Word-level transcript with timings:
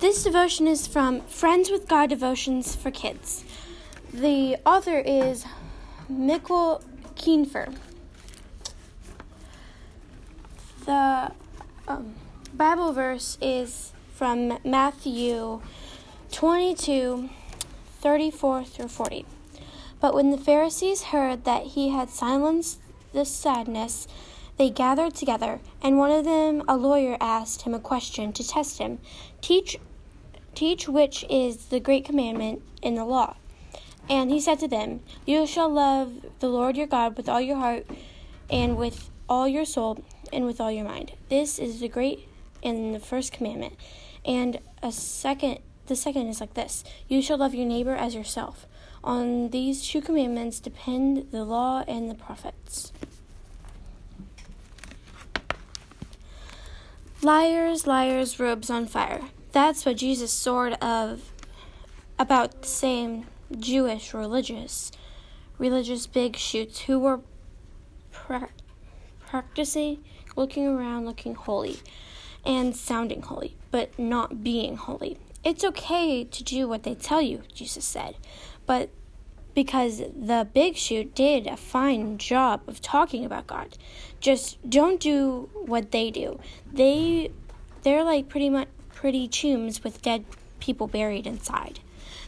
This 0.00 0.24
devotion 0.24 0.66
is 0.66 0.86
from 0.86 1.20
Friends 1.26 1.70
with 1.70 1.86
God 1.86 2.08
Devotions 2.08 2.74
for 2.74 2.90
Kids. 2.90 3.44
The 4.14 4.56
author 4.64 4.98
is 4.98 5.44
Mikal 6.10 6.82
Keefer. 7.16 7.74
The 10.86 11.32
um, 11.86 12.14
Bible 12.54 12.94
verse 12.94 13.36
is 13.42 13.92
from 14.14 14.58
Matthew 14.64 15.60
22 16.32 17.28
34 18.00 18.64
through 18.64 18.88
40. 18.88 19.26
But 20.00 20.14
when 20.14 20.30
the 20.30 20.38
Pharisees 20.38 21.02
heard 21.02 21.44
that 21.44 21.64
he 21.64 21.90
had 21.90 22.08
silenced 22.08 22.80
the 23.12 23.26
Sadducees, 23.26 24.08
they 24.56 24.70
gathered 24.70 25.14
together, 25.14 25.60
and 25.82 25.98
one 25.98 26.10
of 26.10 26.24
them, 26.24 26.62
a 26.68 26.76
lawyer, 26.76 27.18
asked 27.20 27.62
him 27.62 27.74
a 27.74 27.78
question 27.78 28.32
to 28.32 28.46
test 28.46 28.78
him. 28.78 28.98
Teach, 29.40 29.78
teach 30.60 30.86
which 30.86 31.24
is 31.30 31.56
the 31.68 31.80
great 31.80 32.04
commandment 32.04 32.60
in 32.82 32.94
the 32.94 33.04
law. 33.04 33.34
And 34.10 34.30
he 34.30 34.38
said 34.38 34.58
to 34.58 34.68
them, 34.68 35.00
You 35.24 35.46
shall 35.46 35.70
love 35.70 36.26
the 36.40 36.50
Lord 36.50 36.76
your 36.76 36.86
God 36.86 37.16
with 37.16 37.30
all 37.30 37.40
your 37.40 37.56
heart, 37.56 37.86
and 38.50 38.76
with 38.76 39.08
all 39.26 39.48
your 39.48 39.64
soul, 39.64 40.04
and 40.30 40.44
with 40.44 40.60
all 40.60 40.70
your 40.70 40.84
mind. 40.84 41.12
This 41.30 41.58
is 41.58 41.80
the 41.80 41.88
great 41.88 42.28
and 42.62 42.94
the 42.94 43.00
first 43.00 43.32
commandment. 43.32 43.72
And 44.22 44.58
a 44.82 44.92
second, 44.92 45.60
the 45.86 45.96
second 45.96 46.26
is 46.26 46.42
like 46.42 46.52
this 46.52 46.84
You 47.08 47.22
shall 47.22 47.38
love 47.38 47.54
your 47.54 47.66
neighbor 47.66 47.94
as 47.94 48.14
yourself. 48.14 48.66
On 49.02 49.48
these 49.48 49.88
two 49.88 50.02
commandments 50.02 50.60
depend 50.60 51.28
the 51.30 51.44
law 51.44 51.84
and 51.88 52.10
the 52.10 52.14
prophets. 52.14 52.92
Liars, 57.22 57.86
liars, 57.86 58.38
robes 58.38 58.68
on 58.68 58.86
fire. 58.86 59.22
That's 59.52 59.84
what 59.84 59.96
Jesus 59.96 60.32
sort 60.32 60.74
of 60.82 61.32
about 62.18 62.62
the 62.62 62.68
same 62.68 63.26
Jewish 63.58 64.14
religious 64.14 64.92
religious 65.58 66.06
big 66.06 66.36
shoots 66.36 66.82
who 66.82 66.98
were 66.98 67.20
pra- 68.12 68.50
practicing 69.26 70.02
looking 70.36 70.66
around 70.66 71.04
looking 71.04 71.34
holy 71.34 71.78
and 72.44 72.74
sounding 72.74 73.22
holy, 73.22 73.56
but 73.70 73.98
not 73.98 74.42
being 74.42 74.76
holy. 74.76 75.18
It's 75.44 75.64
okay 75.64 76.24
to 76.24 76.44
do 76.44 76.68
what 76.68 76.82
they 76.82 76.94
tell 76.94 77.20
you, 77.20 77.42
Jesus 77.52 77.84
said, 77.84 78.16
but 78.66 78.90
because 79.54 79.98
the 79.98 80.48
big 80.52 80.76
shoot 80.76 81.14
did 81.14 81.46
a 81.46 81.56
fine 81.56 82.18
job 82.18 82.62
of 82.66 82.80
talking 82.80 83.24
about 83.24 83.46
God. 83.46 83.76
Just 84.20 84.58
don't 84.68 85.00
do 85.00 85.50
what 85.54 85.90
they 85.90 86.10
do. 86.10 86.38
They 86.72 87.30
they're 87.82 88.04
like 88.04 88.28
pretty 88.28 88.50
much 88.50 88.68
pretty 89.00 89.26
tombs 89.26 89.82
with 89.82 90.02
dead 90.02 90.22
people 90.58 90.86
buried 90.86 91.26
inside. 91.26 91.80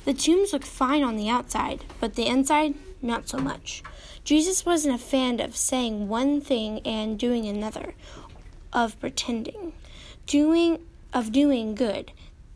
The 0.06 0.14
tombs 0.14 0.54
look 0.54 0.64
fine 0.64 1.04
on 1.04 1.16
the 1.16 1.28
outside, 1.28 1.84
but 2.00 2.14
the 2.14 2.26
inside 2.26 2.74
not 3.02 3.28
so 3.28 3.36
much. 3.36 3.82
Jesus 4.24 4.64
wasn't 4.64 4.94
a 4.94 4.98
fan 4.98 5.38
of 5.38 5.54
saying 5.54 6.08
one 6.08 6.40
thing 6.40 6.80
and 6.86 7.18
doing 7.18 7.44
another, 7.44 7.92
of 8.72 8.98
pretending, 9.00 9.74
doing 10.26 10.78
of 11.12 11.30
doing 11.30 11.74
good 11.74 12.10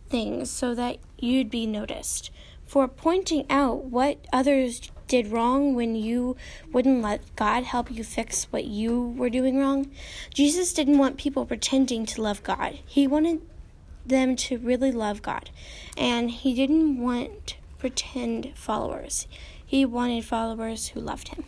things 0.09 0.51
so 0.51 0.75
that 0.75 0.97
you'd 1.19 1.51
be 1.51 1.67
noticed 1.67 2.31
for 2.65 2.89
pointing 2.89 3.45
out 3.51 3.85
what 3.85 4.17
others 4.33 4.91
did 5.09 5.27
wrong 5.27 5.75
when 5.75 5.95
you 5.95 6.39
wouldn't 6.73 7.03
let 7.03 7.21
God 7.37 7.65
help 7.65 7.91
you 7.91 8.03
fix 8.03 8.45
what 8.45 8.65
you 8.65 9.15
were 9.19 9.29
doing 9.29 9.59
wrong. 9.59 9.91
Jesus 10.33 10.73
didn't 10.73 10.97
want 10.97 11.19
people 11.19 11.45
pretending 11.45 12.07
to 12.07 12.23
love 12.23 12.43
God. 12.43 12.79
He 12.87 13.07
wanted 13.07 13.43
them 14.09 14.37
to 14.37 14.59
really 14.59 14.93
love 14.93 15.23
God. 15.23 15.51
And 15.97 16.31
he 16.31 16.55
didn't 16.55 16.99
want 16.99 17.57
pretend 17.79 18.53
followers. 18.55 19.27
He 19.65 19.85
wanted 19.85 20.25
followers 20.25 20.89
who 20.89 21.01
loved 21.01 21.29
him. 21.29 21.45